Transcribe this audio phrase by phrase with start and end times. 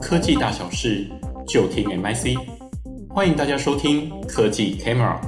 [0.00, 1.06] 科技大小事
[1.46, 2.34] 就听 MIC，
[3.10, 5.20] 欢迎大家收听科技 Camera。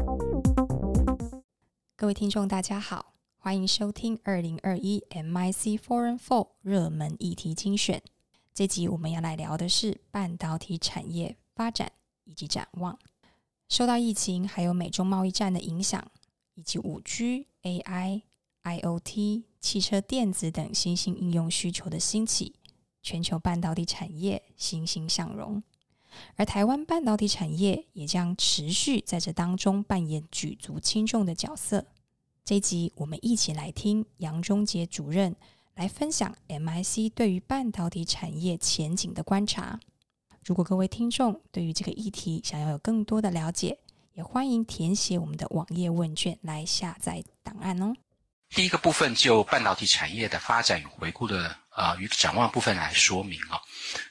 [1.95, 8.03] 各位听众，大家好，欢迎收听二零二一 MIC Foreign Four 热门议题精选。
[8.55, 11.93] 这集我们要来聊的是半导体产业发展
[12.25, 12.99] 以及展望。
[13.69, 16.03] 受到疫情还有美中贸易战的影响，
[16.55, 18.23] 以及五 G、AI、
[18.65, 22.55] IoT、汽车电子等新兴应用需求的兴起。
[23.03, 25.63] 全球半导体产业欣欣向荣，
[26.37, 31.85] 而台湾半导体产业也将持续在这当中扮演举足轻重的角色。
[32.45, 35.35] 这一集我们一起来听杨忠杰主任
[35.75, 39.79] 来分享 MIC 对于半导体产业前景的观察。
[40.45, 43.79] 如果各位听众对于这个议题想要有更多的了解，
[44.15, 47.95] 也欢迎填写我们的网页问卷来下载档案哦。
[48.51, 53.61] 第一个部分就半导体产业的发展与回顾的呃与展望部分来说明啊、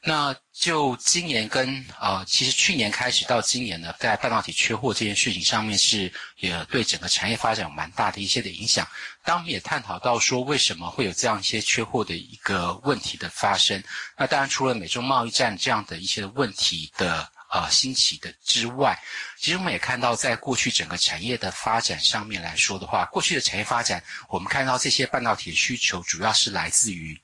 [0.04, 8.88] 那就今年跟呃其实去年开始到今年呢，在半导体缺货这件事情上面是也对整个产业发展有蛮大的一些的影响。
[9.24, 13.84] 当我们也探讨到说为什么会有这样一些缺货的一个问题的发生，
[14.18, 17.32] 那当然除了美中贸易战这样的一些问题的。
[17.54, 18.98] 呃，兴起的之外，
[19.38, 27.22] 其实我们也看到，在过去整个产业的发展上面来说的话，过去的产业发展，我们看到这些半导体的需求主要是来自于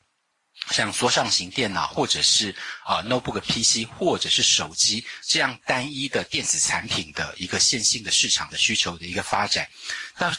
[0.71, 9.67] 像桌上型电脑，或者是呃 notebook PC，或者是手机这样单一的电子产品的一个线性的市场的需求的一个发展。
[10.17, 10.37] 但是，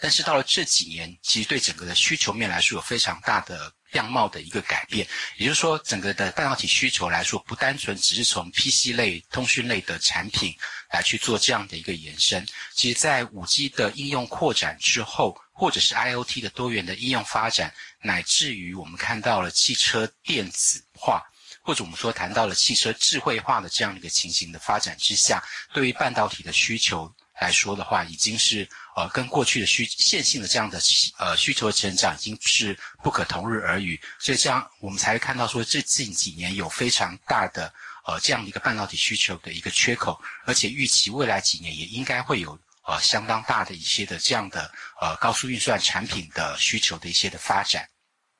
[0.00, 3.72] 但是到了这几年，其实对整个的需求面来说有非常大的。
[3.92, 10.54] 样貌的一个改变，也就是说，整个的半导体需求来说，不单纯只是从 PC 类、通讯类的产品
[10.92, 12.46] 来去做这样的一个延伸。
[12.74, 21.22] 其实，在 5G 的应用扩展之后，或者是 IoT 的多元的应用发展，乃至于我们看到了汽车电子化，
[21.60, 25.42] 或者我们说谈到了汽车智慧化的这样一个情形的发展之下，
[25.74, 28.68] 对于半导体的需求来说的话，已经是。
[28.98, 30.80] 呃，跟过去的需线性的这样的
[31.18, 37.72] 呃需求的成长已经是不可同日而语，所以这样我们才会看到说，这近几年有非常大的
[38.04, 47.88] 呃这样一个半导体需求的一个缺口，而且预期未来几年也应该会有呃相当大的一些的这样的呃高速运算产品的需求的一些的发展。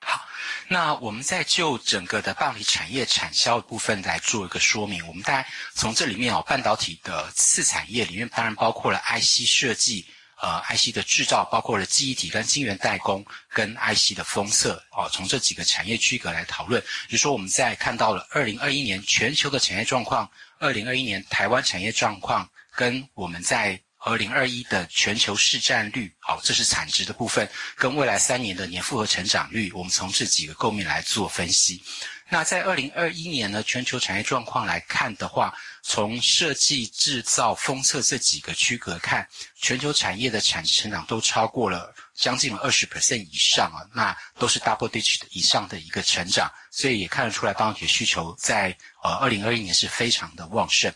[0.01, 0.27] 好，
[0.69, 5.07] 那我们再就整个的半导体产业产销部分来做一个说明。
[5.07, 10.07] 我们大概从这里面哦，半导体的次产业里面当然包括了 IC 设计。
[10.41, 20.31] 呃，IC 的制造包括了记忆体跟晶圆代工跟 IC 的封测哦，从这几个产业区隔来讨论，比如说我们在看到了二零二一年全球的产业状况，
[20.61, 31.83] 二零二一年台湾产业状况，跟我们在二零二一的全球市占率，好，这是产值的部分，跟未来三年的年复合成长率，我们从这几个构面来做分析。
[32.31, 39.27] 那在二零二一年呢，全球产业状况来看的话，从设计、制造、封测这几个区隔看，
[39.57, 50.93] 全球产业的产值成长都超过了将近二十 percent 以上啊，那都是 double digit 以上的一个成长，所以也看得出来半导体需求在呃二零二一年是非常的旺盛。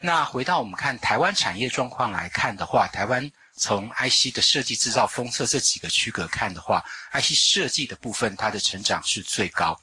[0.00, 3.30] 那回到我们看台湾产业状况来看的话，台湾。
[3.58, 6.84] 从 IC 的设计、制造、封测这几个区隔看的话
[7.14, 9.74] ，IC 设计的部分它的成长是最高。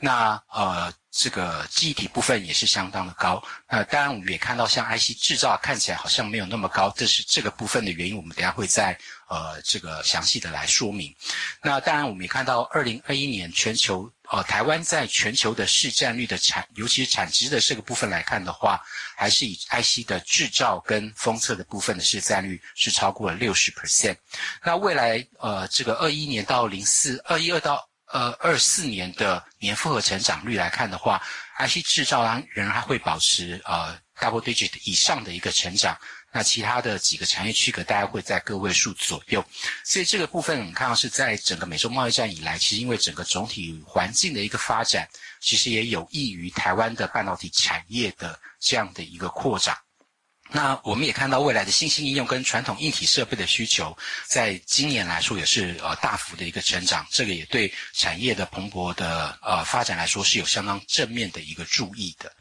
[0.00, 3.40] 那呃，这个记忆体部分也是相当的高。
[3.68, 8.16] 呃，当然我们也看到，像 IC 制造看起来好像没有那么高，这是这个部分的原因。
[8.16, 8.98] 我们等下会再
[9.28, 11.14] 呃这个详细的来说明。
[11.62, 14.10] 那当然我们也看到，二零二一年全球。
[14.30, 18.80] 呃，台湾在全球的市占率的产，尤其是产值的这个部分来看的话，
[19.16, 24.16] 还是以 IC 的制造跟封测的部分的市占率是超过了六十 percent。
[24.64, 31.20] 那未来呃，这个二一年到零四二一二到呃二四年的年复合成长率来看的话
[31.58, 35.98] ，IC 制造仍仍然会保持呃 double digit 以上的一个成长。
[36.32, 39.44] 那其他的几个产业区隔大概会在个位数左右，
[39.84, 45.08] 所以这个部分我们看到是在整个美中贸易战以来，其实因为整个总体环境的一个发展，
[45.40, 49.76] 其实也有益于台湾的半导体产业的这样的一个扩展。
[50.52, 62.32] 那我们也看到未来的新兴应用跟传统硬体设备的需求，在今年来说也是呃大幅的一个成长，这个也对产业的蓬勃的呃发展来说是有相当正面的一个注意的。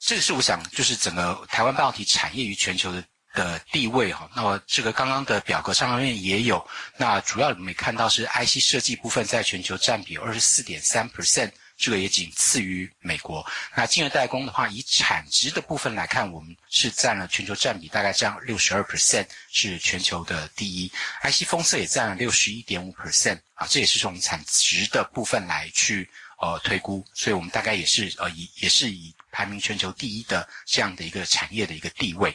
[0.00, 3.04] 这个是我想就是整个台湾半导体产业与全球的。
[3.36, 6.66] 的地位哈，那么这个刚刚的表格上面也有，
[6.96, 13.46] 那主要我们看到是 IC 设计部分在全球占比二十四点三 percent，这个也仅次于美国。
[13.76, 20.90] 那晶圆代工的话，以产值的部分来看，我们是占了全球占比大概占六十二 percent，是全球的第一。
[21.22, 26.08] IC 封测也占了六十一点五 percent，啊，这也是从产值的部分来去
[26.40, 32.34] 呃推估，所以我们大概也是呃以也是以排名全球第一的这样的一个产业的一个地位。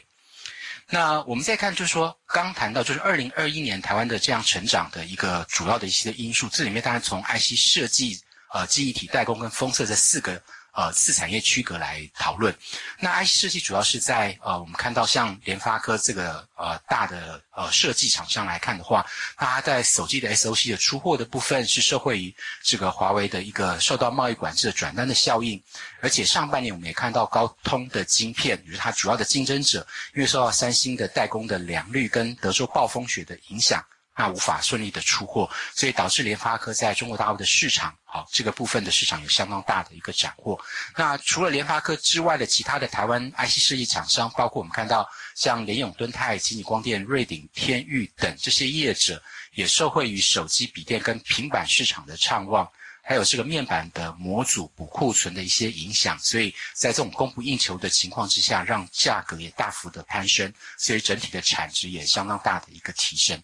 [0.91, 8.19] 那我们再看，就是说刚谈到就是二零二一年台湾的这样成长的一个主要的一些因素，这里面当然从 IC 设计、
[8.53, 10.41] 呃记忆体代工跟封测这四个。
[10.73, 12.55] 呃，次产业区隔来讨论。
[12.99, 22.33] 那 IC 设计主要是在呃，我们看到像联发科这个呃大的呃设计厂商来看的话，它在手机的 SOC 的出货的部分是受惠于
[22.63, 25.61] 这个华为的一个受到贸易管制的转单的效应，
[26.01, 33.83] 而且上半年我们也看到高通的晶片，也就是它主要的竞争者，因为受到三星的代工的良率跟德州暴风雪的影响。
[34.15, 40.59] 那无法顺利的出货，所以导致联发科在中国大陆的市场，好，这个部分的市场有相当大的一个斩获。
[40.97, 49.21] 那除了联发科之外的其他的台湾 IC 设计厂商，包括我们看到像联永、敦泰、奇锂光电、瑞鼎、天域等这些业者，
[49.53, 52.69] 也受惠于手机、笔电跟平板市场的畅旺。
[53.01, 63.41] 还有这个面板的模组补库存的一些影响，所以在这种供不应求的情况之下，让价格也大幅的攀升，所以整体的产值也相当大的一个提升。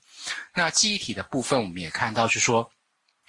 [0.53, 2.71] 那记忆体的部分，我们也看到，就是说，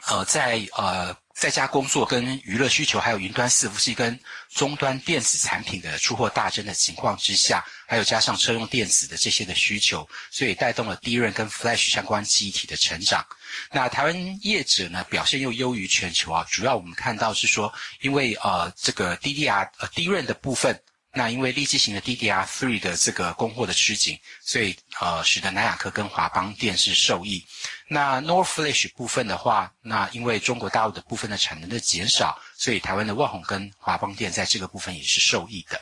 [0.06, 1.16] 呃，在呃。
[1.38, 4.18] 在家工作跟娱乐需求，还有云端伺服器跟
[4.50, 13.24] 终端电子产品的出货大增的情况之下，还有加上车用电子的这些的需求，所以带动了 DRAM 跟 Flash 相关记忆体的成长。
[13.70, 20.82] 那台湾业者呢，表现又优于全球啊，主要我们看到是说，因为呃这个 DDR 呃 DRAM 的部分。
[21.14, 27.44] 那因为立即型的 DDR3 的这个供货的吃紧，所以呃使得南亚科跟华邦电视受益。
[27.88, 35.80] 那 NOR Flash 部分的话，那因为中国大陆的部分的产能的减少，所以台湾的旺宏跟华邦电在这个部分也是受益的。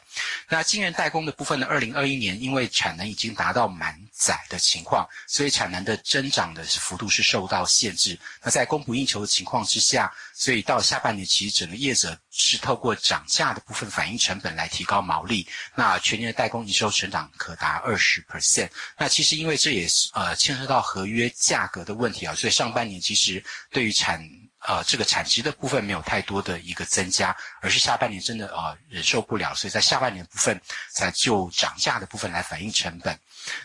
[0.48, 8.16] 那晶圆代工的部分呢，二零二一年因为产能已经达到满载的情况，所以产能的增长的幅度是受到限制。
[8.42, 15.46] 那在供不应求的情况之下，所以到下半年其实整个业者是透过涨价的部分反映成本来提高毛利。
[15.74, 18.68] 那全年的代工营收成长可达二十 percent。
[18.98, 24.22] 那其实因为这也是呃牵涉到合约价格的问题啊，所以上半年其实对于产
[24.66, 30.60] 呃这个产值的部分没有太多的一个增加，而是下半年真的呃忍受不了，所以在下半年部分
[30.92, 33.18] 才就涨价的部分来反映成本。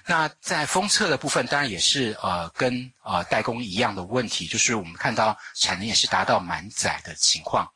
[0.05, 7.67] 那在封测的部分，当然也是呃跟呃代工一样的问题，就是我们看到产能也是达到满载的情况。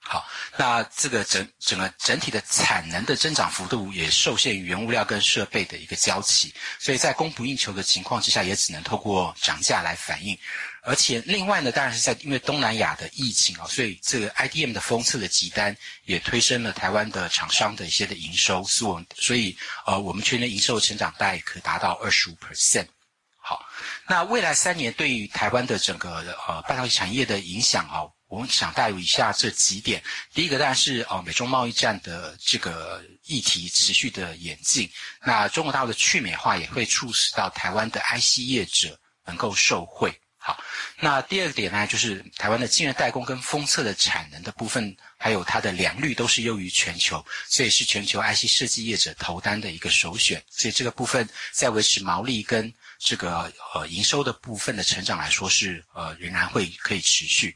[0.00, 0.24] 好，
[0.56, 10.38] 那这个整整个整体的产能的增长幅度也受限于原物料跟设备的一个交期，所以在供不应求的情况之下，也只能透过涨价来反映。
[10.88, 15.76] 而且另外呢，当然是在因为东南亚的疫情啊，所以这个 IDM 的封测的急单
[16.06, 19.54] 也推升了台湾的厂商的一些的营收，所以所以
[19.84, 22.86] 呃，我们全年营收的成长大概可达到二十五 percent。
[23.36, 23.62] 好，
[24.08, 28.08] 那未来三年对于台湾的整个呃半导体产业的影响啊。
[28.28, 30.02] 我们想带有以下这几点，
[30.34, 34.90] 第一个当然是呃美中贸易战的这个议题持续的演进，
[35.22, 40.14] 那中国大陆的去美化也会促使到台湾的 IC 业者能够受惠。
[40.48, 40.64] 好，
[40.98, 50.42] 那第二个点呢，就是台湾的晶圆代工跟封测的产能的部分，还有它的良率都是优于全球，所以是全球 IC 设计业者投单的一个首选。
[50.48, 57.54] 所以这个部分在维持毛利跟这个呃营收的部分的成长来说是呃仍然会可以持续。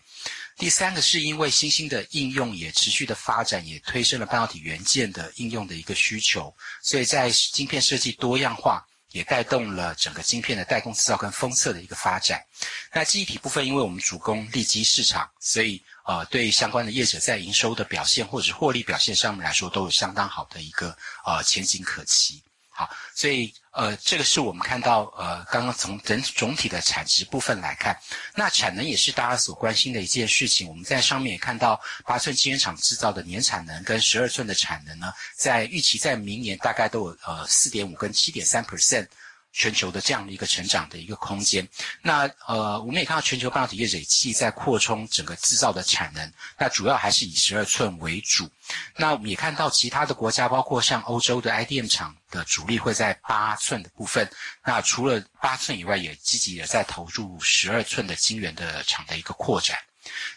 [0.58, 12.44] 第三个是因为新兴的应用也持续的发展，也推升了半导体元件的应用的一个需求，所以在晶片设计多样化，也带动了整个晶片的代工制造跟封测的一个发展。
[12.92, 22.42] 那记忆体部分，因为我们主攻利基市场，所以呃对相关的业者在营收的表现或者获利表现上面来说，都有相当好的一个呃前景可期。
[22.68, 27.98] 好，所以呃，这个是我们看到呃，刚刚从整总体的产值部分来看，
[28.34, 30.68] 那产能也是大家所关心的一件事情。
[30.68, 39.06] 我们在上面也看到八寸晶圆厂制造的年产能跟十二寸的产能呢，在预期在明年大概都有呃四点五跟七点三 percent。
[39.52, 41.66] 全球的这样的一个成长的一个空间，
[42.00, 48.48] 那呃，我们也看到全球半导体业者也在扩充整个制造的产能，那主要还是以十二寸为主。
[48.96, 54.28] 那我们也看到其他的国家，包括像欧洲的 IDM 厂的主力会在八寸的部分。
[54.64, 59.78] 那除了八寸以外，也积极的在投入十二寸的晶圆的厂的一个扩展。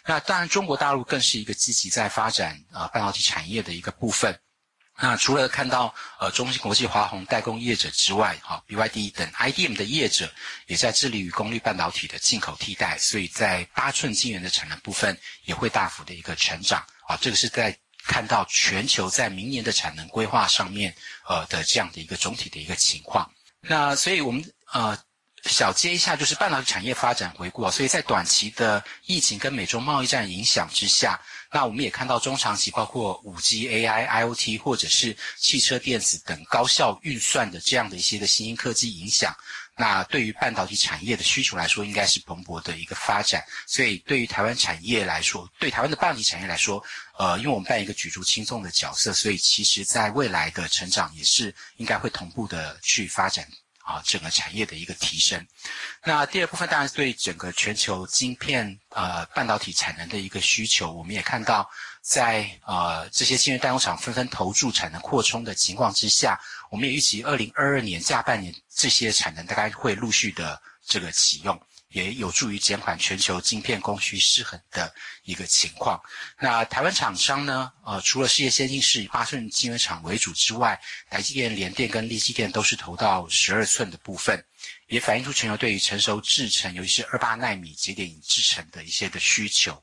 [0.04, 4.38] 那当然，中国大陆更是一个积极在发展呃半导体产业的一个部分。
[4.98, 10.32] 那除了看到呃中芯国际、华虹代工业者之外，哈、BYD 等 IDM 的业者
[10.66, 20.94] 也在致力于功率半导体的进口替代，所以在八寸晶圆的产能部分也会大幅的一个成长啊、这个是在看到全球在明年的产能规划上面
[21.28, 23.30] 呃的这样的一个总体的一个情况。
[23.60, 24.96] 那所以我们呃
[25.46, 27.70] 小接一下就是半导体产业发展回顾啊。
[27.70, 31.20] 所以在短期的疫情跟美中贸易战影响之下。
[31.52, 39.34] 那我们也看到中长期，包括五 G、AI、IoT 或者是汽车电子等高效运算的这样的一些的新兴科技影响。
[39.76, 43.44] 那对于半导体产业的需求来说，应该是蓬勃的一个发展。
[43.66, 46.82] 所以对于台湾产业来说，对台湾的半导体产业来说，
[47.18, 53.46] 呃，因为我们扮演一个举足轻重的角色，所以其实在未来的成长也是应该会同步的去发展
[53.86, 55.46] 啊，整个产业的一个提升。
[56.02, 61.70] 那第二部分当然是对整个全球晶片呃半导体产能的一个需求，我们也看到
[62.02, 66.38] 在呃这些晶圆代工厂纷纷投注产能扩充的情况之下。
[66.68, 71.56] 我们也预期，二零二二年下半年这些产能大概会陆续的这个启用，
[71.96, 75.98] 也有助于减缓全球晶片供需失衡的一个情况。
[76.38, 77.72] 那台湾厂商呢？
[77.86, 84.44] 呃，除了世界先进是以八寸晶圆厂为主之外，台积电、联电跟力积电都是投到十二寸的部分，
[84.88, 89.82] 也反映出全球对于成熟制程，尤其是二八奈米节点制程的一些的需求。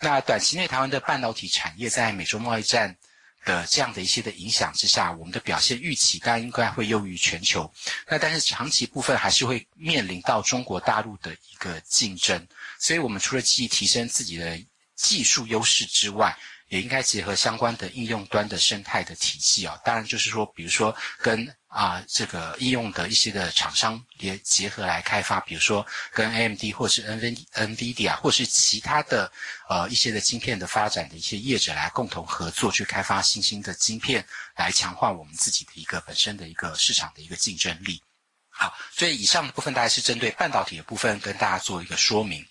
[0.00, 2.96] 那短期内台湾的半导体产业在美洲贸易战
[3.44, 7.72] 的这样的一些的影响之下，我们的表现预期当然应该会优于全球。
[8.08, 12.46] 那但是长期部分还是会面临到中国大陆的一个竞争，
[12.78, 14.60] 所以我们除了积极提升自己的
[14.94, 16.36] 技术优势之外，
[16.68, 19.78] 也应该结合相关的应用端的生态的体系啊。
[19.84, 21.54] 当然就是说，比如说跟。
[21.74, 27.02] 啊，这个应用的一些的厂商也结合来开发，比如说跟 AMD 或是
[27.52, 29.30] NVIDIA 或是其他的
[29.68, 38.00] 呃一些的晶片的发展的一些业者来共同合作去开发新兴的晶片，来强化我们自己的一个本身的一个市场的一个竞争力。
[38.50, 42.46] 好，所以以上的部分大概是针对半导体的部分跟大家做一个说明。